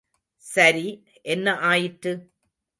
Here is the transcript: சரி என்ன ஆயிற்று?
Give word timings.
சரி 0.45 0.87
என்ன 1.25 1.55
ஆயிற்று? 1.63 2.13